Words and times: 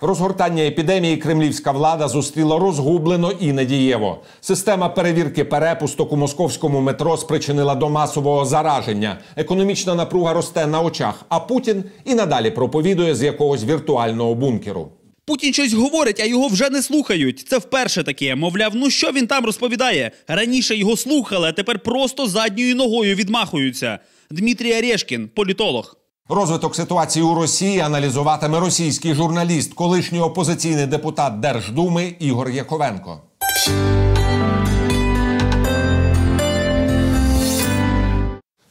Розгортання 0.00 0.62
епідемії 0.62 1.16
кремлівська 1.16 1.72
влада 1.72 2.08
зустріла 2.08 2.58
розгублено 2.58 3.32
і 3.40 3.52
недієво. 3.52 4.22
Система 4.40 4.88
перевірки 4.88 5.44
перепусток 5.44 6.12
у 6.12 6.16
московському 6.16 6.80
метро 6.80 7.16
спричинила 7.16 7.74
до 7.74 7.88
масового 7.88 8.44
зараження. 8.44 9.18
Економічна 9.36 9.94
напруга 9.94 10.32
росте 10.32 10.66
на 10.66 10.80
очах. 10.80 11.24
А 11.28 11.40
Путін 11.40 11.84
і 12.04 12.14
надалі 12.14 12.50
проповідує 12.50 13.14
з 13.14 13.22
якогось 13.22 13.64
віртуального 13.64 14.34
бункеру. 14.34 14.88
Путін 15.24 15.52
щось 15.52 15.72
говорить, 15.72 16.20
а 16.20 16.24
його 16.24 16.48
вже 16.48 16.70
не 16.70 16.82
слухають. 16.82 17.48
Це 17.48 17.58
вперше 17.58 18.02
таке. 18.02 18.34
Мовляв, 18.34 18.72
ну 18.74 18.90
що 18.90 19.12
він 19.12 19.26
там 19.26 19.44
розповідає? 19.44 20.10
Раніше 20.28 20.76
його 20.76 20.96
слухали, 20.96 21.48
а 21.48 21.52
тепер 21.52 21.78
просто 21.78 22.26
задньою 22.26 22.74
ногою 22.74 23.14
відмахуються. 23.14 23.98
Дмитрій 24.30 24.78
Орешкін, 24.78 25.28
політолог. 25.34 25.97
Розвиток 26.30 26.76
ситуації 26.76 27.22
у 27.24 27.34
Росії 27.34 27.80
аналізуватиме 27.80 28.60
російський 28.60 29.14
журналіст, 29.14 29.74
колишній 29.74 30.20
опозиційний 30.20 30.86
депутат 30.86 31.40
Держдуми 31.40 32.14
Ігор 32.18 32.50
Яковенко. 32.50 33.20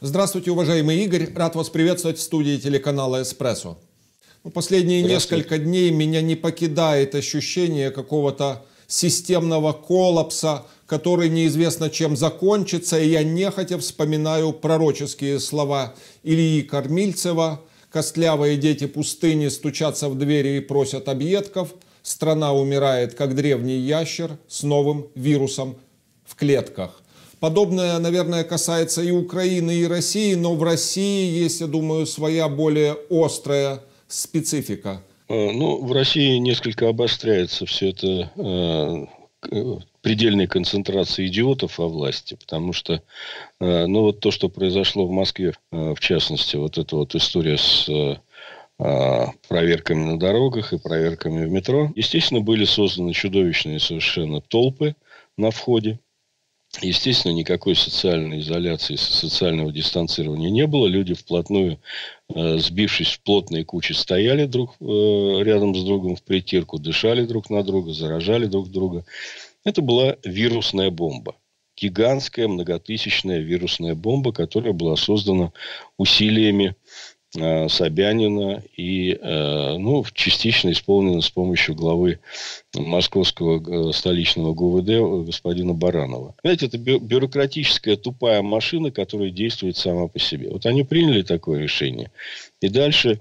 Здравствуйте, 0.00 0.50
уважаемый 0.50 1.04
Игорь. 1.04 1.28
Рад 1.34 1.56
вас 1.56 1.68
приветствовать 1.68 2.18
в 2.18 2.20
студии 2.20 2.58
телеканала 2.58 3.22
«Эспрессо». 3.22 3.76
Ну, 4.44 4.50
последние 4.52 5.02
несколько 5.02 5.58
дней 5.58 5.90
меня 5.90 6.22
не 6.22 6.36
покидает 6.36 7.14
ощущение 7.16 7.90
какого-то 7.90 8.62
системного 8.88 9.72
коллапса, 9.72 10.64
который 10.86 11.28
неизвестно 11.28 11.90
чем 11.90 12.16
закончится, 12.16 12.98
и 12.98 13.10
я 13.10 13.22
нехотя 13.22 13.78
вспоминаю 13.78 14.52
пророческие 14.52 15.38
слова 15.38 15.94
Ильи 16.24 16.62
Кормильцева 16.62 17.60
«Костлявые 17.92 18.56
дети 18.56 18.86
пустыни 18.86 19.48
стучатся 19.48 20.08
в 20.08 20.18
двери 20.18 20.56
и 20.56 20.60
просят 20.60 21.08
объедков, 21.08 21.74
страна 22.02 22.52
умирает, 22.52 23.14
как 23.14 23.34
древний 23.34 23.78
ящер 23.78 24.38
с 24.48 24.62
новым 24.62 25.08
вирусом 25.14 25.76
в 26.26 26.34
клетках». 26.34 27.02
Подобное, 27.40 27.98
наверное, 27.98 28.42
касается 28.42 29.00
и 29.00 29.12
Украины, 29.12 29.76
и 29.76 29.86
России, 29.86 30.34
но 30.34 30.54
в 30.54 30.62
России 30.62 31.30
есть, 31.30 31.60
я 31.60 31.66
думаю, 31.66 32.04
своя 32.06 32.48
более 32.48 32.96
острая 33.10 33.80
специфика. 34.08 35.02
Ну, 35.28 35.84
в 35.84 35.92
России 35.92 36.38
несколько 36.38 36.88
обостряется 36.88 37.66
все 37.66 37.90
это 37.90 39.06
э, 39.52 39.78
предельной 40.00 40.46
концентрации 40.46 41.26
идиотов 41.26 41.78
во 41.78 41.88
власти, 41.88 42.34
потому 42.34 42.72
что, 42.72 43.02
э, 43.60 43.86
ну, 43.86 44.00
вот 44.02 44.20
то, 44.20 44.30
что 44.30 44.48
произошло 44.48 45.06
в 45.06 45.10
Москве, 45.10 45.52
э, 45.70 45.94
в 45.94 46.00
частности, 46.00 46.56
вот 46.56 46.78
эта 46.78 46.96
вот 46.96 47.14
история 47.14 47.58
с 47.58 47.88
проверками 49.48 50.04
на 50.04 50.20
дорогах 50.20 50.72
и 50.72 50.78
проверками 50.78 51.44
в 51.44 51.50
метро. 51.50 51.90
Естественно, 51.96 52.40
были 52.40 52.64
созданы 52.64 53.12
чудовищные 53.12 53.80
совершенно 53.80 54.40
толпы 54.40 54.94
на 55.36 55.50
входе. 55.50 55.98
Естественно, 56.80 57.32
никакой 57.32 57.74
социальной 57.74 58.40
изоляции, 58.40 58.96
социального 58.96 59.72
дистанцирования 59.72 60.50
не 60.50 60.66
было. 60.66 60.86
Люди 60.86 61.14
вплотную, 61.14 61.72
э, 61.72 61.78
сбившись 62.34 63.12
в 63.14 63.22
плотные 63.22 63.64
кучи, 63.64 63.92
стояли 63.92 64.46
друг 64.46 64.76
э, 64.80 64.84
рядом 64.84 65.74
с 65.74 65.82
другом 65.84 66.16
в 66.16 66.22
притирку, 66.22 66.78
дышали 66.78 67.24
друг 67.24 67.50
на 67.50 67.62
друга, 67.62 67.92
заражали 67.92 68.46
друг 68.46 68.70
друга. 68.70 69.04
Это 69.64 69.82
была 69.82 70.16
вирусная 70.24 70.90
бомба. 70.90 71.36
Гигантская, 71.76 72.48
многотысячная 72.48 73.38
вирусная 73.38 73.94
бомба, 73.94 74.32
которая 74.32 74.72
была 74.72 74.96
создана 74.96 75.52
усилиями 75.96 76.74
Э, 76.74 77.17
Собянина 77.32 78.62
и 78.74 79.12
э, 79.12 79.76
ну, 79.76 80.02
частично 80.14 80.72
исполнено 80.72 81.20
с 81.20 81.28
помощью 81.28 81.74
главы 81.74 82.20
московского 82.74 83.90
э, 83.90 83.92
столичного 83.92 84.54
ГУВД 84.54 85.26
господина 85.26 85.74
Баранова. 85.74 86.34
Знаете, 86.42 86.66
это 86.66 86.78
бюрократическая 86.78 87.96
тупая 87.96 88.40
машина, 88.40 88.90
которая 88.90 89.30
действует 89.30 89.76
сама 89.76 90.08
по 90.08 90.18
себе. 90.18 90.48
Вот 90.50 90.64
они 90.64 90.84
приняли 90.84 91.20
такое 91.20 91.60
решение. 91.60 92.10
И 92.62 92.70
дальше 92.70 93.20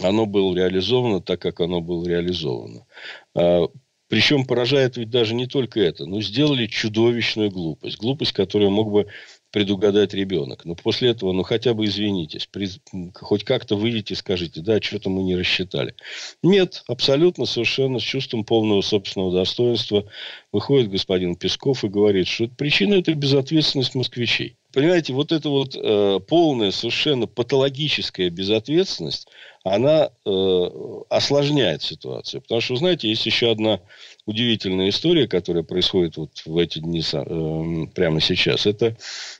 оно 0.00 0.26
было 0.26 0.56
реализовано 0.56 1.20
так, 1.20 1.40
как 1.40 1.60
оно 1.60 1.80
было 1.80 2.06
реализовано. 2.08 2.86
А, 3.34 3.68
Причем 4.08 4.44
поражает 4.44 4.96
ведь 4.96 5.10
даже 5.10 5.34
не 5.34 5.46
только 5.46 5.80
это, 5.80 6.06
но 6.06 6.20
сделали 6.22 6.66
чудовищную 6.66 7.50
глупость. 7.50 7.98
Глупость, 7.98 8.32
которую 8.32 8.70
мог 8.70 8.90
бы 8.90 9.06
предугадать 9.52 10.14
ребенок. 10.14 10.64
Но 10.64 10.74
после 10.74 11.10
этого, 11.10 11.32
ну, 11.32 11.42
хотя 11.42 11.74
бы 11.74 11.84
извинитесь. 11.84 12.46
При, 12.46 12.68
хоть 13.14 13.44
как-то 13.44 13.76
выйдите 13.76 14.14
и 14.14 14.16
скажите, 14.16 14.60
да, 14.62 14.80
что-то 14.80 15.10
мы 15.10 15.22
не 15.22 15.36
рассчитали. 15.36 15.94
Нет, 16.42 16.82
абсолютно, 16.88 17.44
совершенно 17.44 18.00
с 18.00 18.02
чувством 18.02 18.44
полного 18.44 18.80
собственного 18.80 19.32
достоинства 19.32 20.06
выходит 20.50 20.90
господин 20.90 21.36
Песков 21.36 21.84
и 21.84 21.88
говорит, 21.88 22.26
что 22.26 22.48
причина– 22.48 22.94
это 22.96 23.14
безответственность 23.14 23.94
москвичей. 23.94 24.56
Понимаете, 24.72 25.12
вот 25.12 25.32
эта 25.32 25.48
вот 25.50 25.76
э, 25.76 26.20
полная, 26.26 26.70
совершенно 26.70 27.26
патологическая 27.26 28.30
безответственность, 28.30 29.28
она 29.64 30.10
э, 30.24 30.68
осложняет 31.10 31.82
ситуацию. 31.82 32.40
Потому 32.40 32.60
что, 32.60 32.76
знаете, 32.76 33.08
есть 33.08 33.26
еще 33.26 33.50
одна 33.50 33.80
удивительная 34.24 34.88
история, 34.88 35.28
которая 35.28 35.62
происходит 35.62 36.16
вот 36.16 36.30
в 36.46 36.56
эти 36.56 36.78
дни 36.78 37.02
э, 37.12 37.86
прямо 37.94 38.20
сейчас. 38.20 38.66
Это 38.66 38.96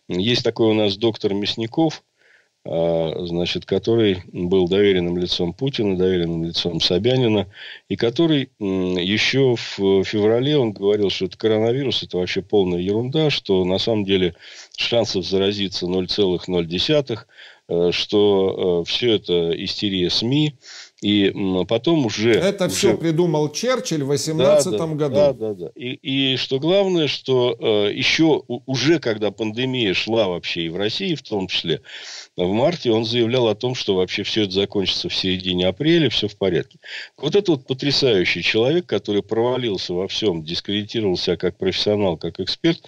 есть 0.08 0.44
такой 0.44 0.68
у 0.68 0.74
нас 0.74 0.96
доктор 0.96 1.32
Мясников, 1.32 2.02
значит, 2.64 3.66
который 3.66 4.22
был 4.32 4.68
доверенным 4.68 5.18
лицом 5.18 5.52
Путина, 5.52 5.96
доверенным 5.96 6.44
лицом 6.44 6.80
Собянина, 6.80 7.48
и 7.88 7.96
который 7.96 8.50
еще 8.60 9.56
в 9.56 10.04
феврале 10.04 10.56
он 10.56 10.72
говорил, 10.72 11.10
что 11.10 11.24
это 11.24 11.36
коронавирус, 11.36 12.04
это 12.04 12.18
вообще 12.18 12.40
полная 12.40 12.78
ерунда, 12.78 13.30
что 13.30 13.64
на 13.64 13.78
самом 13.78 14.04
деле 14.04 14.36
шансов 14.76 15.24
заразиться 15.24 15.86
0,0, 15.86 17.18
э, 17.61 17.61
что 17.68 18.82
э, 18.82 18.90
все 18.90 19.14
это 19.14 19.52
истерия 19.64 20.10
СМИ, 20.10 20.58
и 21.02 21.32
потом 21.68 22.06
уже... 22.06 22.32
Это 22.32 22.66
уже... 22.66 22.74
все 22.74 22.96
придумал 22.96 23.50
Черчилль 23.50 24.04
в 24.04 24.08
18 24.08 24.70
да, 24.70 24.78
да, 24.78 24.86
году. 24.86 25.14
Да, 25.14 25.32
да, 25.32 25.54
да. 25.54 25.70
И, 25.74 25.94
и 25.94 26.36
что 26.36 26.60
главное, 26.60 27.08
что 27.08 27.56
э, 27.58 27.92
еще 27.92 28.44
уже 28.46 29.00
когда 29.00 29.32
пандемия 29.32 29.94
шла 29.94 30.28
вообще 30.28 30.62
и 30.62 30.68
в 30.68 30.76
России 30.76 31.16
в 31.16 31.22
том 31.22 31.48
числе, 31.48 31.82
в 32.36 32.46
марте 32.52 32.92
он 32.92 33.04
заявлял 33.04 33.48
о 33.48 33.56
том, 33.56 33.74
что 33.74 33.96
вообще 33.96 34.22
все 34.22 34.42
это 34.42 34.52
закончится 34.52 35.08
в 35.08 35.14
середине 35.14 35.66
апреля, 35.66 36.08
все 36.08 36.28
в 36.28 36.36
порядке. 36.36 36.78
Вот 37.16 37.34
этот 37.34 37.48
вот 37.48 37.66
потрясающий 37.66 38.42
человек, 38.42 38.86
который 38.86 39.24
провалился 39.24 39.94
во 39.94 40.06
всем, 40.06 40.44
дискредитировался 40.44 41.36
как 41.36 41.58
профессионал, 41.58 42.16
как 42.16 42.38
эксперт, 42.38 42.80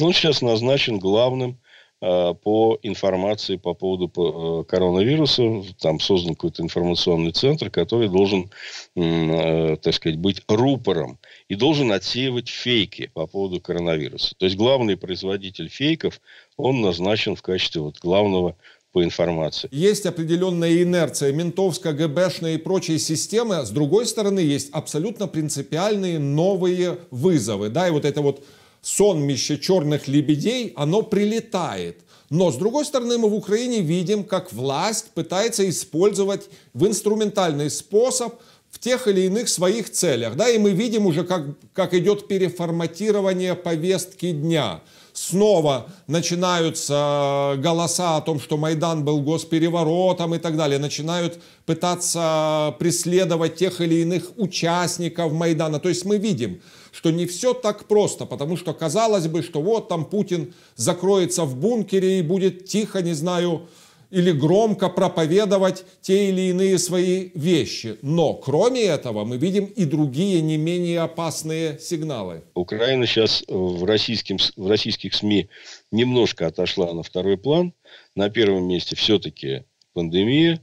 он 0.00 0.12
сейчас 0.12 0.42
назначен 0.42 0.98
главным 0.98 1.58
Э, 1.63 1.63
по 2.04 2.78
информации 2.82 3.56
по 3.56 3.72
поводу 3.72 4.10
э, 4.14 4.64
коронавируса. 4.70 5.62
Там 5.80 6.00
создан 6.00 6.34
какой-то 6.34 6.62
информационный 6.62 7.32
центр, 7.32 7.70
который 7.70 8.08
должен, 8.08 8.50
э, 8.94 9.76
так 9.80 9.94
сказать, 9.94 10.18
быть 10.18 10.42
рупором 10.46 11.18
и 11.48 11.54
должен 11.54 11.92
отсеивать 11.92 12.48
фейки 12.48 13.10
по 13.14 13.26
поводу 13.26 13.60
коронавируса. 13.60 14.34
То 14.36 14.44
есть 14.44 14.56
главный 14.56 14.98
производитель 14.98 15.70
фейков, 15.70 16.20
он 16.58 16.82
назначен 16.82 17.36
в 17.36 17.42
качестве 17.42 17.80
вот 17.80 17.98
главного 18.00 18.56
по 18.92 19.02
информации. 19.02 19.68
Есть 19.72 20.04
определенная 20.04 20.82
инерция 20.82 21.32
ментовская, 21.32 21.94
ГБшная 21.94 22.54
и 22.54 22.58
прочие 22.58 22.98
системы. 22.98 23.64
С 23.64 23.70
другой 23.70 24.06
стороны, 24.06 24.40
есть 24.40 24.70
абсолютно 24.72 25.26
принципиальные 25.26 26.18
новые 26.18 26.98
вызовы. 27.10 27.70
Да, 27.70 27.88
и 27.88 27.90
вот 27.90 28.04
это 28.04 28.20
вот 28.20 28.44
сонмище 28.84 29.58
черных 29.58 30.06
лебедей, 30.08 30.72
оно 30.76 31.02
прилетает. 31.02 32.00
Но, 32.30 32.50
с 32.50 32.56
другой 32.56 32.84
стороны, 32.84 33.18
мы 33.18 33.28
в 33.28 33.34
Украине 33.34 33.80
видим, 33.80 34.24
как 34.24 34.52
власть 34.52 35.10
пытается 35.14 35.68
использовать 35.68 36.48
в 36.74 36.86
инструментальный 36.86 37.70
способ 37.70 38.34
в 38.70 38.78
тех 38.78 39.06
или 39.08 39.22
иных 39.22 39.48
своих 39.48 39.90
целях. 39.90 40.36
Да, 40.36 40.48
и 40.48 40.58
мы 40.58 40.70
видим 40.70 41.06
уже, 41.06 41.24
как, 41.24 41.46
как 41.72 41.94
идет 41.94 42.28
переформатирование 42.28 43.54
повестки 43.54 44.32
дня. 44.32 44.80
Снова 45.12 45.86
начинаются 46.08 47.54
голоса 47.58 48.16
о 48.16 48.20
том, 48.20 48.40
что 48.40 48.56
Майдан 48.56 49.04
был 49.04 49.20
госпереворотом 49.20 50.34
и 50.34 50.38
так 50.38 50.56
далее. 50.56 50.80
Начинают 50.80 51.38
пытаться 51.66 52.74
преследовать 52.80 53.54
тех 53.54 53.80
или 53.80 54.02
иных 54.02 54.32
участников 54.36 55.32
Майдана. 55.32 55.78
То 55.78 55.88
есть 55.88 56.04
мы 56.04 56.18
видим, 56.18 56.60
что 56.94 57.10
не 57.10 57.26
все 57.26 57.54
так 57.54 57.86
просто, 57.86 58.24
потому 58.24 58.56
что 58.56 58.72
казалось 58.72 59.26
бы, 59.26 59.42
что 59.42 59.60
вот 59.60 59.88
там 59.88 60.04
Путин 60.04 60.54
закроется 60.76 61.44
в 61.44 61.56
бункере 61.56 62.20
и 62.20 62.22
будет 62.22 62.66
тихо, 62.66 63.02
не 63.02 63.14
знаю, 63.14 63.68
или 64.10 64.30
громко 64.30 64.88
проповедовать 64.88 65.84
те 66.00 66.28
или 66.28 66.50
иные 66.50 66.78
свои 66.78 67.30
вещи. 67.34 67.96
Но 68.02 68.34
кроме 68.34 68.82
этого 68.82 69.24
мы 69.24 69.38
видим 69.38 69.64
и 69.64 69.84
другие 69.84 70.40
не 70.40 70.56
менее 70.56 71.00
опасные 71.00 71.80
сигналы. 71.80 72.44
Украина 72.54 73.06
сейчас 73.06 73.42
в, 73.48 73.84
российским, 73.84 74.36
в 74.56 74.68
российских 74.68 75.14
СМИ 75.14 75.48
немножко 75.90 76.46
отошла 76.46 76.92
на 76.92 77.02
второй 77.02 77.36
план. 77.36 77.72
На 78.14 78.30
первом 78.30 78.68
месте 78.68 78.94
все-таки 78.94 79.64
пандемия. 79.94 80.60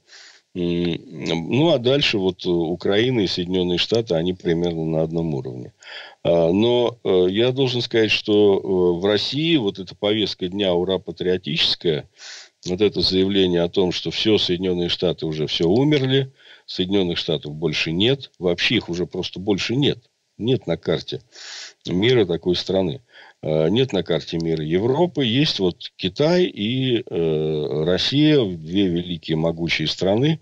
Ну, 0.53 1.69
а 1.69 1.77
дальше 1.77 2.17
вот 2.17 2.45
Украина 2.45 3.21
и 3.21 3.27
Соединенные 3.27 3.77
Штаты, 3.77 4.15
они 4.15 4.33
примерно 4.33 4.83
на 4.85 5.01
одном 5.01 5.33
уровне. 5.33 5.73
А, 6.23 6.51
но 6.51 6.99
э, 7.03 7.27
я 7.29 7.53
должен 7.53 7.81
сказать, 7.81 8.11
что 8.11 8.57
э, 8.57 8.99
в 8.99 9.05
России 9.05 9.55
вот 9.55 9.79
эта 9.79 9.95
повестка 9.95 10.49
дня 10.49 10.73
ура 10.73 10.97
патриотическая, 10.97 12.09
вот 12.67 12.81
это 12.81 12.99
заявление 12.99 13.61
о 13.61 13.69
том, 13.69 13.93
что 13.93 14.11
все, 14.11 14.37
Соединенные 14.37 14.89
Штаты 14.89 15.25
уже 15.25 15.47
все 15.47 15.69
умерли, 15.69 16.33
Соединенных 16.65 17.17
Штатов 17.17 17.55
больше 17.55 17.93
нет, 17.93 18.31
вообще 18.37 18.75
их 18.75 18.89
уже 18.89 19.05
просто 19.05 19.39
больше 19.39 19.75
нет. 19.77 19.99
Нет 20.37 20.67
на 20.67 20.75
карте 20.75 21.21
мира 21.85 22.25
такой 22.25 22.55
страны. 22.55 23.01
А, 23.43 23.67
нет 23.67 23.93
на 23.93 24.03
карте 24.03 24.37
мира 24.37 24.63
Европы. 24.63 25.25
Есть 25.25 25.59
вот 25.59 25.91
Китай 25.95 26.45
и 26.45 27.03
э, 27.05 27.83
Россия, 27.85 28.43
две 28.43 28.87
великие 28.87 29.37
могучие 29.37 29.87
страны. 29.87 30.39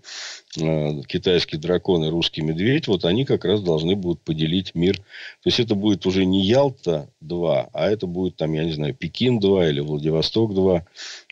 Э, 0.58 1.02
китайский 1.06 1.56
дракон 1.56 2.04
и 2.04 2.10
русский 2.10 2.42
медведь. 2.42 2.88
Вот 2.88 3.04
они 3.04 3.24
как 3.24 3.44
раз 3.44 3.62
должны 3.62 3.96
будут 3.96 4.22
поделить 4.22 4.74
мир. 4.74 4.96
То 4.96 5.46
есть 5.46 5.60
это 5.60 5.74
будет 5.74 6.06
уже 6.06 6.24
не 6.24 6.44
Ялта-2, 6.44 7.70
а 7.72 7.90
это 7.90 8.06
будет 8.06 8.36
там, 8.36 8.52
я 8.52 8.64
не 8.64 8.72
знаю, 8.72 8.94
Пекин-2 8.94 9.70
или 9.70 9.80
Владивосток-2 9.80 10.84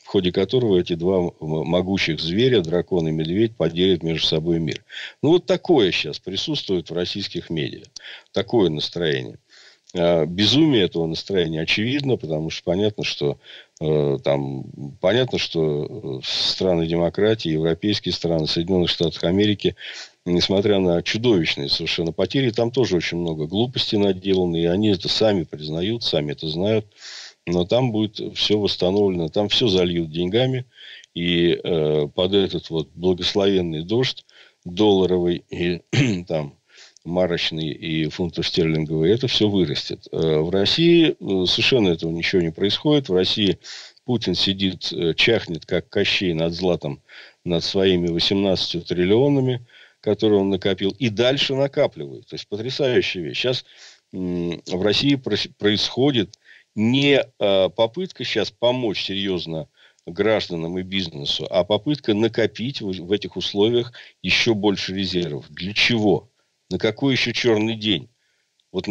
в 0.08 0.10
ходе 0.10 0.32
которого 0.32 0.78
эти 0.80 0.94
два 0.94 1.30
могучих 1.38 2.18
зверя, 2.18 2.62
дракон 2.62 3.08
и 3.08 3.10
медведь, 3.10 3.54
поделят 3.58 4.02
между 4.02 4.26
собой 4.26 4.58
мир. 4.58 4.82
Ну, 5.22 5.32
вот 5.32 5.44
такое 5.44 5.92
сейчас 5.92 6.18
присутствует 6.18 6.88
в 6.88 6.94
российских 6.94 7.50
медиа. 7.50 7.82
Такое 8.32 8.70
настроение. 8.70 9.38
А, 9.96 10.26
безумие 10.26 10.84
этого 10.84 11.06
настроения 11.06 11.62
очевидно, 11.62 12.16
потому 12.16 12.50
что 12.50 12.62
понятно, 12.64 13.04
что 13.04 13.38
э, 13.80 14.18
там 14.22 14.64
понятно, 15.00 15.38
что 15.38 16.20
э, 16.20 16.20
страны 16.24 16.86
демократии, 16.86 17.50
европейские 17.50 18.12
страны, 18.12 18.46
Соединенных 18.46 18.90
Штатов 18.90 19.24
Америки, 19.24 19.76
несмотря 20.26 20.78
на 20.78 21.02
чудовищные 21.02 21.70
совершенно 21.70 22.12
потери, 22.12 22.50
там 22.50 22.70
тоже 22.70 22.96
очень 22.96 23.16
много 23.16 23.46
глупостей 23.46 23.96
наделано, 23.96 24.56
и 24.56 24.66
они 24.66 24.88
это 24.88 25.08
сами 25.08 25.44
признают, 25.44 26.02
сами 26.02 26.32
это 26.32 26.48
знают. 26.48 26.86
Но 27.46 27.64
там 27.64 27.92
будет 27.92 28.36
все 28.36 28.58
восстановлено, 28.58 29.30
там 29.30 29.48
все 29.48 29.68
зальют 29.68 30.10
деньгами, 30.10 30.66
и 31.14 31.58
э, 31.64 32.08
под 32.14 32.34
этот 32.34 32.68
вот 32.68 32.90
благословенный 32.94 33.84
дождь 33.84 34.26
долларовый 34.66 35.44
и 35.48 35.80
там 36.28 36.57
марочный 37.08 37.70
и 37.70 38.08
фунтов 38.08 38.46
стерлинговые, 38.46 39.14
это 39.14 39.26
все 39.26 39.48
вырастет. 39.48 40.06
Э, 40.12 40.38
в 40.38 40.50
России 40.50 41.10
э, 41.10 41.46
совершенно 41.46 41.88
этого 41.88 42.10
ничего 42.10 42.42
не 42.42 42.52
происходит. 42.52 43.08
В 43.08 43.14
России 43.14 43.58
Путин 44.04 44.34
сидит, 44.34 44.92
э, 44.92 45.14
чахнет, 45.14 45.66
как 45.66 45.88
Кощей 45.88 46.32
над 46.34 46.52
златом, 46.52 47.02
над 47.44 47.64
своими 47.64 48.08
18 48.08 48.86
триллионами, 48.86 49.66
которые 50.00 50.40
он 50.40 50.50
накопил, 50.50 50.94
и 50.98 51.08
дальше 51.08 51.54
накапливает. 51.54 52.26
То 52.28 52.34
есть, 52.34 52.46
потрясающая 52.46 53.22
вещь. 53.22 53.38
Сейчас 53.38 53.64
в 54.12 54.82
России 54.82 55.16
происходит 55.16 56.38
не 56.74 57.22
попытка 57.38 58.24
сейчас 58.24 58.50
помочь 58.50 59.02
серьезно 59.02 59.68
гражданам 60.06 60.78
и 60.78 60.82
бизнесу, 60.82 61.46
а 61.50 61.64
попытка 61.64 62.14
накопить 62.14 62.80
в 62.80 63.12
этих 63.12 63.36
условиях 63.36 63.92
еще 64.22 64.54
больше 64.54 64.94
резервов. 64.94 65.46
Для 65.50 65.74
чего? 65.74 66.30
На 66.70 66.78
какой 66.78 67.12
еще 67.12 67.32
черный 67.32 67.76
день? 67.76 68.08
Вот 68.72 68.86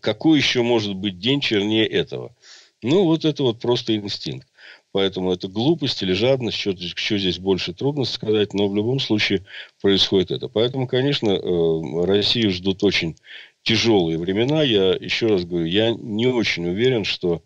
какой 0.00 0.38
еще 0.38 0.62
может 0.62 0.94
быть 0.94 1.18
день 1.18 1.40
чернее 1.40 1.86
этого? 1.86 2.34
Ну, 2.82 3.04
вот 3.04 3.24
это 3.24 3.42
вот 3.42 3.60
просто 3.60 3.94
инстинкт. 3.96 4.48
Поэтому 4.92 5.32
это 5.32 5.48
глупость 5.48 6.02
или 6.02 6.12
жадность, 6.12 6.56
что, 6.56 6.74
что 6.76 7.18
здесь 7.18 7.38
больше 7.38 7.74
трудно 7.74 8.04
сказать, 8.04 8.54
но 8.54 8.68
в 8.68 8.74
любом 8.74 9.00
случае 9.00 9.44
происходит 9.82 10.30
это. 10.30 10.48
Поэтому, 10.48 10.86
конечно, 10.86 11.30
э, 11.30 12.04
Россию 12.06 12.50
ждут 12.50 12.82
очень 12.82 13.16
тяжелые 13.62 14.18
времена. 14.18 14.62
Я 14.62 14.92
еще 14.94 15.26
раз 15.26 15.44
говорю, 15.44 15.66
я 15.66 15.90
не 15.90 16.26
очень 16.26 16.66
уверен, 16.66 17.04
что, 17.04 17.42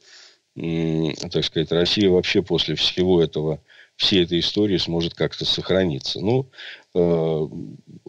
так 0.55 1.45
сказать, 1.45 1.73
Россия 1.73 2.09
вообще 2.09 2.43
после 2.43 2.77
всего 2.77 3.21
этого 3.21 3.61
всей 4.03 4.25
этой 4.25 4.41
истории 4.41 4.79
сможет 4.79 5.15
как-то 5.15 5.45
сохраниться. 5.45 6.21
Ну, 6.21 6.47
э, 6.95 7.49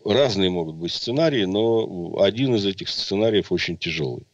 разные 0.03 0.49
могут 0.49 0.75
быть 0.75 0.91
сценарии, 0.91 1.45
но 1.45 2.19
один 2.19 2.55
из 2.55 2.65
этих 2.65 2.89
сценариев 2.89 3.51
очень 3.51 3.77
тяжелый. 3.77 4.25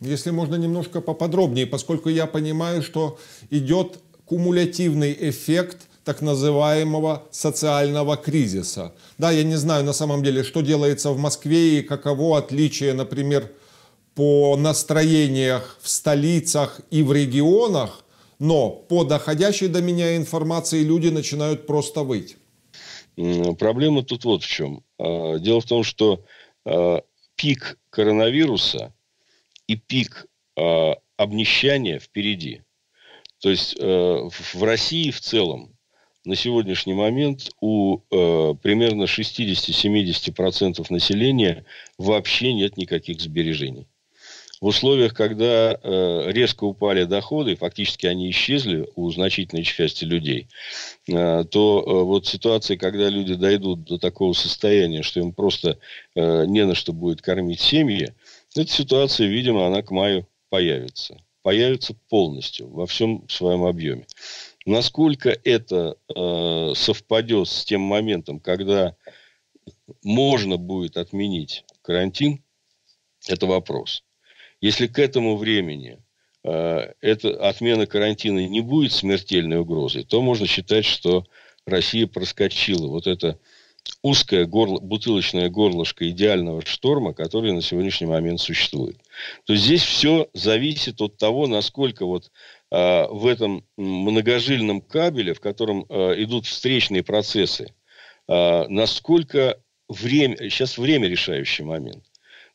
Если 0.00 0.30
можно 0.30 0.54
немножко 0.54 1.00
поподробнее, 1.00 1.66
поскольку 1.66 2.08
я 2.08 2.26
понимаю, 2.26 2.82
что 2.82 3.18
идет 3.50 3.98
кумулятивный 4.24 5.16
эффект 5.18 5.88
так 6.04 6.22
называемого 6.22 7.24
социального 7.30 8.16
кризиса. 8.16 8.94
Да, 9.18 9.30
я 9.30 9.42
не 9.42 9.56
знаю 9.56 9.84
на 9.84 9.92
самом 9.92 10.22
деле, 10.22 10.44
что 10.44 10.60
делается 10.62 11.10
в 11.10 11.18
Москве 11.18 11.80
и 11.80 11.82
каково 11.82 12.38
отличие, 12.38 12.94
например, 12.94 13.50
по 14.14 14.56
настроениях 14.56 15.78
в 15.82 15.88
столицах 15.88 16.80
и 16.90 17.02
в 17.02 17.12
регионах, 17.12 18.04
но 18.38 18.70
по 18.70 19.04
доходящей 19.04 19.68
до 19.68 19.82
меня 19.82 20.16
информации 20.16 20.82
люди 20.82 21.08
начинают 21.08 21.66
просто 21.66 22.02
выть. 22.02 22.36
Проблема 23.58 24.04
тут 24.04 24.24
вот 24.24 24.42
в 24.44 24.46
чем. 24.46 24.84
А, 24.98 25.38
дело 25.38 25.60
в 25.60 25.66
том, 25.66 25.82
что 25.82 26.24
а, 26.64 27.02
пик 27.34 27.78
коронавируса 27.90 28.94
и 29.66 29.74
пик 29.76 30.26
а, 30.56 30.94
обнищания 31.16 31.98
впереди. 31.98 32.62
То 33.40 33.50
есть 33.50 33.78
в 33.78 34.62
России 34.64 35.12
в 35.12 35.20
целом 35.20 35.76
на 36.24 36.34
сегодняшний 36.34 36.94
момент 36.94 37.52
у 37.60 37.98
примерно 38.08 39.04
60-70% 39.04 40.84
населения 40.90 41.64
вообще 41.98 42.52
нет 42.52 42.76
никаких 42.76 43.20
сбережений 43.20 43.86
в 44.60 44.66
условиях, 44.66 45.14
когда 45.14 45.78
э, 45.80 46.32
резко 46.32 46.64
упали 46.64 47.04
доходы, 47.04 47.54
фактически 47.54 48.06
они 48.06 48.30
исчезли 48.30 48.88
у 48.96 49.10
значительной 49.10 49.62
части 49.62 50.04
людей, 50.04 50.48
э, 51.08 51.44
то 51.44 51.84
э, 51.86 52.02
вот 52.02 52.26
ситуация, 52.26 52.76
когда 52.76 53.08
люди 53.08 53.34
дойдут 53.34 53.84
до 53.84 53.98
такого 53.98 54.32
состояния, 54.32 55.02
что 55.02 55.20
им 55.20 55.32
просто 55.32 55.78
э, 56.14 56.44
не 56.46 56.64
на 56.64 56.74
что 56.74 56.92
будет 56.92 57.22
кормить 57.22 57.60
семьи, 57.60 58.14
эта 58.56 58.70
ситуация, 58.70 59.28
видимо, 59.28 59.66
она 59.66 59.82
к 59.82 59.90
маю 59.90 60.26
появится. 60.48 61.22
Появится 61.42 61.94
полностью, 62.08 62.68
во 62.68 62.86
всем 62.86 63.28
своем 63.28 63.62
объеме. 63.64 64.06
Насколько 64.66 65.38
это 65.44 65.96
э, 66.14 66.72
совпадет 66.74 67.48
с 67.48 67.64
тем 67.64 67.80
моментом, 67.82 68.40
когда 68.40 68.96
можно 70.02 70.56
будет 70.56 70.96
отменить 70.96 71.64
карантин, 71.82 72.42
это 73.28 73.46
вопрос. 73.46 74.02
Если 74.60 74.86
к 74.86 74.98
этому 74.98 75.36
времени 75.36 76.02
э, 76.44 76.92
эта 77.00 77.48
отмена 77.48 77.86
карантина 77.86 78.46
не 78.46 78.60
будет 78.60 78.92
смертельной 78.92 79.58
угрозой, 79.58 80.04
то 80.04 80.20
можно 80.20 80.46
считать, 80.46 80.84
что 80.84 81.24
Россия 81.66 82.06
проскочила 82.06 82.88
вот 82.88 83.06
это 83.06 83.38
узкое 84.02 84.46
горло, 84.46 84.80
бутылочное 84.80 85.48
горлышко 85.48 86.08
идеального 86.10 86.64
шторма, 86.64 87.14
который 87.14 87.52
на 87.52 87.62
сегодняшний 87.62 88.06
момент 88.06 88.40
существует. 88.40 88.98
То 89.44 89.52
есть 89.52 89.64
здесь 89.64 89.82
все 89.82 90.28
зависит 90.34 91.00
от 91.00 91.16
того, 91.16 91.46
насколько 91.46 92.06
вот 92.06 92.30
э, 92.70 93.06
в 93.08 93.26
этом 93.26 93.64
многожильном 93.76 94.80
кабеле, 94.80 95.34
в 95.34 95.40
котором 95.40 95.86
э, 95.88 96.22
идут 96.22 96.46
встречные 96.46 97.02
процессы, 97.02 97.74
э, 98.28 98.66
насколько 98.68 99.60
время, 99.88 100.36
сейчас 100.50 100.78
время 100.78 101.08
решающий 101.08 101.64
момент. 101.64 102.04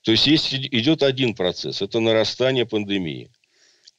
То 0.03 0.12
есть, 0.12 0.27
есть 0.27 0.53
идет 0.53 1.01
один 1.01 1.33
процесс, 1.33 1.81
это 1.81 2.00
нарастание 2.00 2.65
пандемии. 2.65 3.31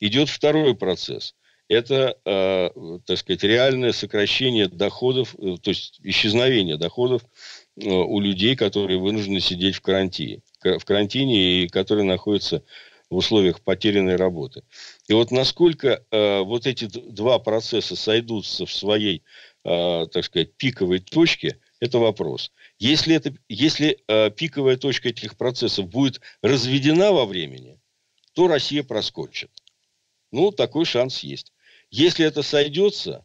Идет 0.00 0.28
второй 0.28 0.75
процесс, 0.76 1.34
это, 1.68 2.18
э, 2.25 2.70
так 3.06 3.18
сказать, 3.18 3.42
реальное 3.42 3.92
сокращение 3.92 4.68
доходов, 4.68 5.34
э, 5.38 5.56
то 5.62 5.70
есть 5.70 5.99
исчезновение 6.02 6.76
доходов 6.76 7.23
э, 7.76 7.88
у 7.88 8.20
людей, 8.20 8.54
которые 8.54 8.99
вынуждены 8.99 9.40
сидеть 9.40 9.76
в 9.76 9.80
карантине, 9.80 10.42
в 10.62 10.84
карантине 10.84 11.62
и 11.62 11.68
которые 11.68 12.04
находятся 12.04 12.62
в 13.08 13.16
условиях 13.16 13.62
потерянной 13.62 14.16
работы. 14.16 14.62
И 15.08 15.14
вот 15.14 15.30
насколько 15.30 16.04
э, 16.11 16.40
вот 16.40 16.66
эти 16.66 16.84
два 16.87 17.38
процесса 17.38 17.96
сойдутся 17.96 18.66
в 18.66 18.73
своей, 18.73 19.23
э, 19.64 20.06
так 20.12 20.25
сказать, 20.25 20.54
пиковой 20.56 20.99
точке, 20.99 21.58
это 21.80 21.99
вопрос. 21.99 22.50
Если, 22.78 23.14
это, 23.14 23.35
если 23.49 24.02
э, 24.09 24.31
пиковая 24.31 24.76
точка 24.76 25.11
этих 25.11 25.37
процессов 25.37 25.88
будет 25.88 26.21
разведена 26.43 27.12
во 27.12 27.25
времени, 27.25 27.78
то 28.35 28.49
Россия 28.49 28.83
проскочит. 28.83 29.50
Ну, 30.33 30.50
такой 30.50 30.85
шанс 30.85 31.21
есть. 31.21 31.52
Если 31.90 32.26
это 32.26 32.43
сойдется, 32.43 33.25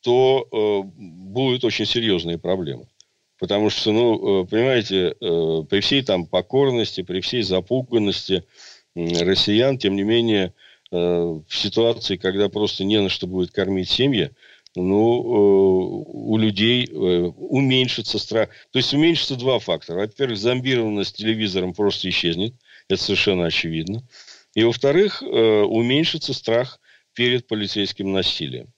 то 0.00 0.48
э, 0.50 0.88
будут 0.96 1.64
очень 1.64 1.86
серьезные 1.86 2.38
проблемы. 2.38 2.88
Потому 3.38 3.70
что, 3.70 3.92
ну, 3.92 4.42
э, 4.42 4.46
понимаете, 4.46 5.14
э, 5.20 5.62
при 5.70 5.80
всей 5.80 6.02
там 6.02 6.26
покорности, 6.26 7.02
при 7.02 7.20
всей 7.20 7.42
запуганности 7.42 8.44
э, 8.96 9.24
россиян, 9.24 9.78
тем 9.78 9.94
не 9.94 10.02
менее, 10.02 10.54
э, 10.90 10.96
в 10.96 11.54
ситуации, 11.56 12.16
когда 12.16 12.48
просто 12.48 12.82
не 12.82 13.00
на 13.00 13.08
что 13.08 13.28
будет 13.28 13.52
кормить 13.52 13.88
семьи, 13.88 14.32
ну, 14.78 15.22
э, 15.22 16.02
у 16.06 16.36
людей 16.36 16.86
э, 16.86 16.92
уменьшится 16.94 18.18
страх. 18.18 18.48
То 18.70 18.78
есть 18.78 18.94
уменьшится 18.94 19.36
два 19.36 19.58
фактора. 19.58 20.00
Во-первых, 20.00 20.38
зомбированность 20.38 21.16
телевизором 21.16 21.74
просто 21.74 22.08
исчезнет. 22.08 22.54
Это 22.88 23.02
совершенно 23.02 23.46
очевидно. 23.46 24.02
И, 24.54 24.62
во-вторых, 24.62 25.22
э, 25.22 25.26
уменьшится 25.62 26.32
страх 26.32 26.80
перед 27.12 27.46
полицейским 27.46 28.12
насилием. 28.12 28.68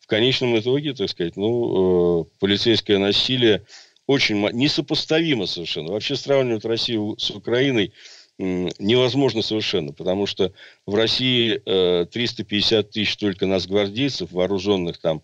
В 0.00 0.06
конечном 0.06 0.56
итоге, 0.58 0.92
так 0.92 1.08
сказать, 1.08 1.36
ну, 1.36 2.30
полицейское 2.38 2.98
насилие 2.98 3.66
очень 4.06 4.36
несопоставимо 4.52 5.46
совершенно. 5.46 5.90
Вообще 5.90 6.14
сравнивать 6.14 6.64
Россию 6.64 7.16
с 7.18 7.30
Украиной 7.30 7.92
невозможно 8.38 9.42
совершенно, 9.42 9.92
потому 9.92 10.26
что 10.26 10.52
в 10.84 10.94
России 10.94 11.58
350 12.04 12.90
тысяч 12.90 13.16
только 13.16 13.46
нас 13.46 13.66
гвардейцев, 13.66 14.30
вооруженных 14.30 14.98
там 14.98 15.22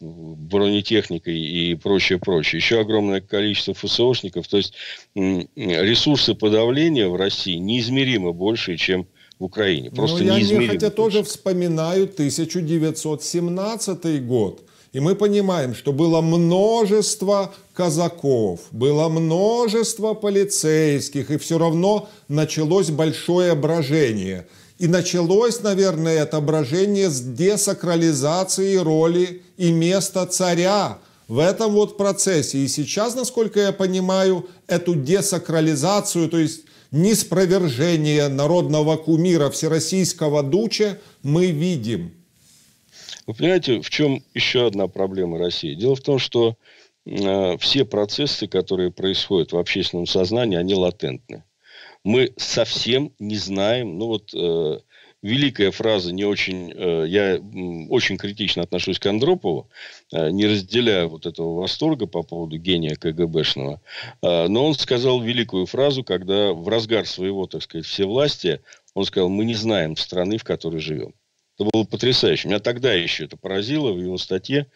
бронетехникой 0.00 1.38
и 1.38 1.74
прочее, 1.74 2.18
прочее. 2.18 2.58
Еще 2.58 2.80
огромное 2.80 3.20
количество 3.20 3.74
ФСОшников. 3.74 4.48
То 4.48 4.58
есть 4.58 4.74
ресурсы 5.14 6.34
подавления 6.34 7.08
в 7.08 7.16
России 7.16 7.54
неизмеримо 7.54 8.32
больше, 8.32 8.76
чем 8.76 9.06
в 9.38 9.44
Украине. 9.44 9.90
Просто 9.90 10.24
Но 10.24 10.24
я 10.24 10.36
неизмеримо 10.36 10.64
нехотя 10.64 10.90
тоже 10.90 11.22
вспоминаю 11.22 12.04
1917 12.04 14.26
год. 14.26 14.62
И 14.92 14.98
мы 14.98 15.14
понимаем, 15.14 15.74
что 15.74 15.92
было 15.92 16.20
множество 16.20 17.54
казаков, 17.74 18.60
было 18.72 19.08
множество 19.08 20.14
полицейских, 20.14 21.30
и 21.30 21.38
все 21.38 21.58
равно 21.58 22.08
началось 22.28 22.90
большое 22.90 23.54
брожение– 23.54 24.46
и 24.80 24.88
началось, 24.88 25.60
наверное, 25.60 26.22
отображение 26.22 27.10
с 27.10 27.20
десакрализации 27.20 28.76
роли 28.76 29.42
и 29.58 29.72
места 29.72 30.24
царя 30.24 30.98
в 31.28 31.38
этом 31.38 31.72
вот 31.72 31.98
процессе. 31.98 32.58
И 32.58 32.66
сейчас, 32.66 33.14
насколько 33.14 33.60
я 33.60 33.72
понимаю, 33.72 34.48
эту 34.66 34.94
десакрализацию, 34.94 36.30
то 36.30 36.38
есть 36.38 36.62
неспровержение 36.92 38.28
народного 38.28 38.96
кумира 38.96 39.50
всероссийского 39.50 40.42
дуча 40.42 40.98
мы 41.22 41.48
видим. 41.50 42.14
Вы 43.26 43.34
понимаете, 43.34 43.82
в 43.82 43.90
чем 43.90 44.24
еще 44.32 44.66
одна 44.66 44.88
проблема 44.88 45.36
России? 45.36 45.74
Дело 45.74 45.94
в 45.94 46.00
том, 46.00 46.18
что 46.18 46.56
э, 47.04 47.58
все 47.58 47.84
процессы, 47.84 48.46
которые 48.46 48.90
происходят 48.90 49.52
в 49.52 49.58
общественном 49.58 50.06
сознании, 50.06 50.56
они 50.56 50.74
латентны 50.74 51.44
мы 52.04 52.32
совсем 52.36 53.12
не 53.18 53.36
знаем, 53.36 53.98
ну 53.98 54.06
вот 54.06 54.32
э, 54.34 54.78
великая 55.22 55.70
фраза, 55.70 56.12
не 56.12 56.24
очень, 56.24 56.72
э, 56.74 57.04
я 57.08 57.40
очень 57.88 58.16
критично 58.16 58.62
отношусь 58.62 58.98
к 58.98 59.06
Андропову, 59.06 59.68
э, 60.12 60.30
не 60.30 60.46
разделяю 60.46 61.08
вот 61.08 61.26
этого 61.26 61.60
восторга 61.60 62.06
по 62.06 62.22
поводу 62.22 62.56
гения 62.56 62.94
КГБшного, 62.94 63.80
э, 64.22 64.48
но 64.48 64.66
он 64.66 64.74
сказал 64.74 65.20
великую 65.20 65.66
фразу, 65.66 66.04
когда 66.04 66.52
в 66.52 66.68
разгар 66.68 67.06
своего, 67.06 67.46
так 67.46 67.62
сказать, 67.62 67.86
всевластия, 67.86 68.60
он 68.94 69.04
сказал, 69.04 69.28
мы 69.28 69.44
не 69.44 69.54
знаем 69.54 69.96
страны, 69.96 70.38
в 70.38 70.44
которой 70.44 70.80
живем. 70.80 71.14
Это 71.58 71.68
было 71.70 71.84
потрясающе. 71.84 72.48
Меня 72.48 72.58
тогда 72.58 72.94
еще 72.94 73.26
это 73.26 73.36
поразило 73.36 73.92
в 73.92 74.00
его 74.00 74.16
статье 74.16 74.66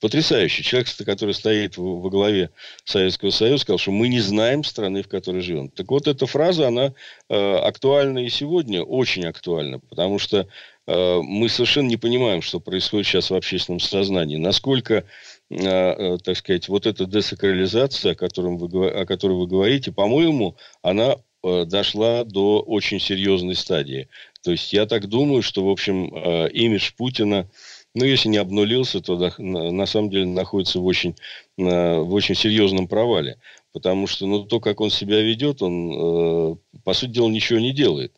потрясающий 0.00 0.62
человек, 0.62 0.88
который 1.04 1.34
стоит 1.34 1.76
во 1.76 2.10
главе 2.10 2.50
Советского 2.84 3.30
Союза, 3.30 3.62
сказал, 3.62 3.78
что 3.78 3.90
мы 3.90 4.08
не 4.08 4.20
знаем 4.20 4.64
страны, 4.64 5.02
в 5.02 5.08
которой 5.08 5.42
живем. 5.42 5.68
Так 5.68 5.90
вот, 5.90 6.06
эта 6.06 6.26
фраза, 6.26 6.68
она 6.68 6.92
э, 7.28 7.54
актуальна 7.56 8.24
и 8.24 8.28
сегодня, 8.28 8.82
очень 8.82 9.24
актуальна, 9.26 9.78
потому 9.78 10.18
что 10.18 10.46
э, 10.86 11.20
мы 11.22 11.48
совершенно 11.48 11.88
не 11.88 11.96
понимаем, 11.96 12.42
что 12.42 12.60
происходит 12.60 13.06
сейчас 13.06 13.30
в 13.30 13.34
общественном 13.34 13.80
сознании. 13.80 14.36
Насколько, 14.36 15.04
э, 15.50 15.56
э, 15.56 16.18
так 16.22 16.36
сказать, 16.36 16.68
вот 16.68 16.86
эта 16.86 17.06
десакрализация, 17.06 18.12
о, 18.12 18.14
котором 18.14 18.58
вы, 18.58 18.88
о 18.88 19.06
которой 19.06 19.36
вы 19.38 19.46
говорите, 19.46 19.92
по-моему, 19.92 20.56
она 20.82 21.16
э, 21.42 21.64
дошла 21.64 22.24
до 22.24 22.60
очень 22.60 23.00
серьезной 23.00 23.54
стадии. 23.54 24.08
То 24.42 24.52
есть, 24.52 24.72
я 24.72 24.86
так 24.86 25.06
думаю, 25.06 25.42
что, 25.42 25.64
в 25.64 25.68
общем, 25.68 26.14
э, 26.14 26.50
имидж 26.50 26.92
Путина 26.96 27.50
ну, 27.94 28.04
если 28.04 28.28
не 28.28 28.38
обнулился, 28.38 29.00
то 29.00 29.18
на, 29.38 29.70
на 29.70 29.86
самом 29.86 30.10
деле 30.10 30.26
находится 30.26 30.78
в 30.78 30.86
очень, 30.86 31.16
в 31.56 32.12
очень 32.14 32.34
серьезном 32.34 32.88
провале. 32.88 33.38
Потому 33.72 34.06
что 34.06 34.26
ну, 34.26 34.44
то, 34.44 34.60
как 34.60 34.80
он 34.80 34.90
себя 34.90 35.20
ведет, 35.20 35.62
он, 35.62 35.92
э, 35.92 36.56
по 36.84 36.92
сути 36.94 37.10
дела, 37.10 37.28
ничего 37.28 37.58
не 37.58 37.72
делает. 37.72 38.12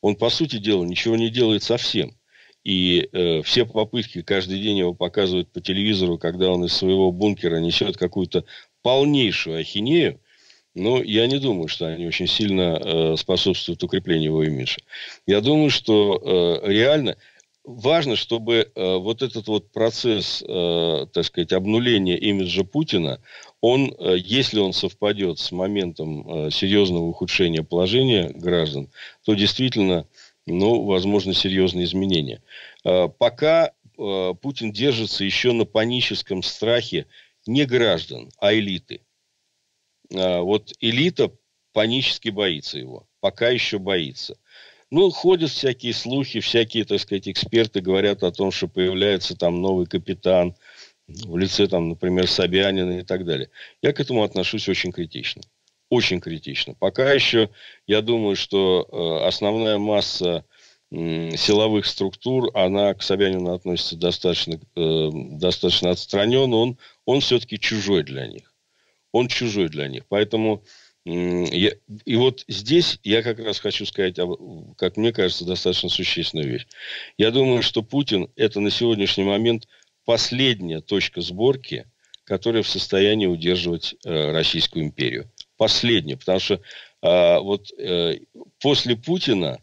Он, 0.00 0.16
по 0.16 0.30
сути 0.30 0.58
дела, 0.58 0.84
ничего 0.84 1.16
не 1.16 1.30
делает 1.30 1.62
совсем. 1.62 2.16
И 2.64 3.08
э, 3.12 3.42
все 3.42 3.64
попытки 3.66 4.22
каждый 4.22 4.60
день 4.60 4.78
его 4.78 4.94
показывают 4.94 5.50
по 5.50 5.60
телевизору, 5.60 6.18
когда 6.18 6.50
он 6.50 6.64
из 6.64 6.72
своего 6.72 7.10
бункера 7.10 7.56
несет 7.56 7.96
какую-то 7.96 8.44
полнейшую 8.82 9.60
ахинею, 9.60 10.20
но 10.74 11.02
я 11.02 11.26
не 11.26 11.38
думаю, 11.38 11.68
что 11.68 11.86
они 11.86 12.06
очень 12.06 12.26
сильно 12.26 12.80
э, 12.80 13.16
способствуют 13.18 13.82
укреплению 13.82 14.30
его 14.30 14.44
имиджа. 14.44 14.78
Я 15.26 15.40
думаю, 15.40 15.70
что 15.70 16.16
э, 16.64 16.72
реально 16.72 17.16
важно, 17.64 18.16
чтобы 18.16 18.70
э, 18.74 18.96
вот 18.96 19.22
этот 19.22 19.46
вот 19.46 19.70
процесс, 19.72 20.42
э, 20.46 21.06
так 21.12 21.24
сказать, 21.24 21.52
обнуления 21.52 22.16
имиджа 22.16 22.64
Путина, 22.64 23.20
он, 23.60 23.94
э, 23.98 24.16
если 24.18 24.58
он 24.60 24.72
совпадет 24.72 25.38
с 25.38 25.52
моментом 25.52 26.46
э, 26.46 26.50
серьезного 26.50 27.04
ухудшения 27.04 27.62
положения 27.62 28.30
граждан, 28.30 28.90
то 29.24 29.34
действительно, 29.34 30.06
ну, 30.46 30.84
возможно, 30.84 31.34
серьезные 31.34 31.84
изменения. 31.84 32.42
Э, 32.84 33.08
пока 33.08 33.72
э, 33.98 34.34
Путин 34.40 34.72
держится 34.72 35.24
еще 35.24 35.52
на 35.52 35.64
паническом 35.64 36.42
страхе 36.42 37.06
не 37.46 37.64
граждан, 37.64 38.30
а 38.38 38.52
элиты. 38.52 39.02
Э, 40.10 40.40
вот 40.40 40.72
элита 40.80 41.30
панически 41.72 42.28
боится 42.30 42.78
его, 42.78 43.06
пока 43.20 43.48
еще 43.48 43.78
боится. 43.78 44.36
Ну, 44.92 45.08
ходят 45.08 45.50
всякие 45.50 45.94
слухи, 45.94 46.40
всякие, 46.40 46.84
так 46.84 47.00
сказать, 47.00 47.26
эксперты 47.26 47.80
говорят 47.80 48.22
о 48.22 48.30
том, 48.30 48.50
что 48.52 48.68
появляется 48.68 49.34
там 49.34 49.62
новый 49.62 49.86
капитан 49.86 50.54
в 51.08 51.34
лице, 51.38 51.66
там, 51.66 51.88
например, 51.88 52.28
Собянина 52.28 52.98
и 52.98 53.02
так 53.02 53.24
далее. 53.24 53.48
Я 53.80 53.94
к 53.94 54.00
этому 54.00 54.22
отношусь 54.22 54.68
очень 54.68 54.92
критично. 54.92 55.40
Очень 55.88 56.20
критично. 56.20 56.74
Пока 56.74 57.10
еще, 57.10 57.48
я 57.86 58.02
думаю, 58.02 58.36
что 58.36 58.86
э, 58.86 59.26
основная 59.26 59.78
масса 59.78 60.44
э, 60.90 61.36
силовых 61.38 61.86
структур, 61.86 62.50
она 62.52 62.92
к 62.92 63.02
Собянину 63.02 63.54
относится 63.54 63.96
достаточно, 63.96 64.60
э, 64.76 65.10
достаточно 65.14 65.88
отстраненно. 65.88 66.56
Он, 66.56 66.78
он 67.06 67.20
все-таки 67.20 67.58
чужой 67.58 68.02
для 68.02 68.26
них. 68.26 68.54
Он 69.10 69.28
чужой 69.28 69.70
для 69.70 69.88
них. 69.88 70.04
Поэтому 70.10 70.64
я, 71.04 71.72
и 72.04 72.16
вот 72.16 72.44
здесь 72.46 73.00
я 73.02 73.22
как 73.22 73.40
раз 73.40 73.58
хочу 73.58 73.84
сказать, 73.86 74.16
как 74.76 74.96
мне 74.96 75.12
кажется, 75.12 75.44
достаточно 75.44 75.88
существенную 75.88 76.48
вещь. 76.48 76.66
Я 77.18 77.30
думаю, 77.30 77.62
что 77.62 77.82
Путин 77.82 78.30
это 78.36 78.60
на 78.60 78.70
сегодняшний 78.70 79.24
момент 79.24 79.66
последняя 80.04 80.80
точка 80.80 81.20
сборки, 81.20 81.86
которая 82.24 82.62
в 82.62 82.68
состоянии 82.68 83.26
удерживать 83.26 83.96
э, 84.04 84.32
Российскую 84.32 84.84
империю. 84.84 85.30
Последняя, 85.56 86.16
потому 86.16 86.38
что 86.38 86.54
э, 87.02 87.38
вот 87.40 87.72
э, 87.78 88.20
после 88.60 88.96
Путина 88.96 89.58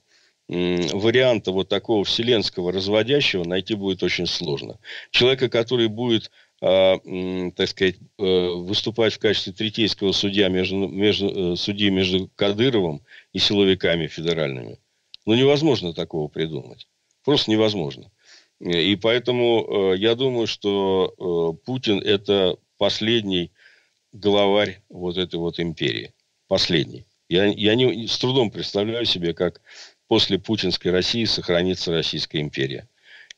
варианта 0.49 1.51
вот 1.51 1.69
такого 1.69 2.03
вселенского 2.03 2.71
разводящего 2.71 3.43
найти 3.43 3.75
будет 3.75 4.01
очень 4.01 4.25
сложно. 4.25 4.79
Человека, 5.11 5.47
который 5.47 5.89
будет 5.89 6.31
так 6.61 7.69
сказать, 7.69 7.95
э, 8.17 8.47
выступать 8.49 9.13
в 9.13 9.19
качестве 9.19 9.53
третейского 9.53 10.11
судья 10.11 10.49
между, 10.49 10.75
между, 10.89 11.53
э, 11.53 11.55
судьи 11.55 11.89
между 11.89 12.29
Кадыровым 12.35 13.01
и 13.31 13.39
силовиками 13.39 14.07
федеральными. 14.07 14.77
Ну, 15.25 15.35
невозможно 15.35 15.93
такого 15.93 16.27
придумать. 16.27 16.87
Просто 17.23 17.51
невозможно. 17.51 18.11
И 18.59 18.97
поэтому 18.97 19.93
э, 19.93 19.97
я 19.99 20.15
думаю, 20.15 20.47
что 20.47 21.57
Путин 21.65 21.99
это 21.99 22.57
последний 22.77 23.51
главарь 24.11 24.81
вот 24.89 25.17
этой 25.17 25.39
вот 25.39 25.59
империи. 25.61 26.13
Последний. 26.47 27.05
Я, 27.29 27.45
я 27.45 27.75
не, 27.75 28.07
с 28.07 28.17
трудом 28.17 28.51
представляю 28.51 29.05
себе, 29.05 29.33
как 29.33 29.61
после 30.07 30.39
путинской 30.39 30.91
России 30.91 31.23
сохранится 31.23 31.93
Российская 31.93 32.41
империя 32.41 32.89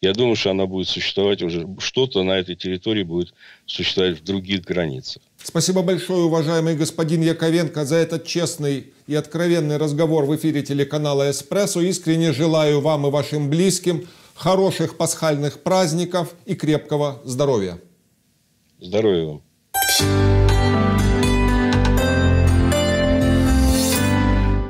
я 0.01 0.13
думаю, 0.13 0.35
что 0.35 0.51
она 0.51 0.65
будет 0.65 0.87
существовать 0.87 1.43
уже, 1.43 1.67
что-то 1.77 2.23
на 2.23 2.31
этой 2.31 2.55
территории 2.55 3.03
будет 3.03 3.33
существовать 3.67 4.19
в 4.19 4.23
других 4.23 4.61
границах. 4.61 5.21
Спасибо 5.43 5.83
большое, 5.83 6.23
уважаемый 6.23 6.75
господин 6.75 7.21
Яковенко, 7.21 7.85
за 7.85 7.97
этот 7.97 8.25
честный 8.25 8.93
и 9.07 9.15
откровенный 9.15 9.77
разговор 9.77 10.25
в 10.25 10.35
эфире 10.35 10.63
телеканала 10.63 11.29
«Эспрессо». 11.29 11.81
Искренне 11.81 12.33
желаю 12.33 12.81
вам 12.81 13.07
и 13.07 13.11
вашим 13.11 13.49
близким 13.49 14.07
хороших 14.33 14.97
пасхальных 14.97 15.61
праздников 15.61 16.33
и 16.45 16.55
крепкого 16.55 17.21
здоровья. 17.23 17.79
Здоровья 18.79 19.25
вам. 19.25 20.40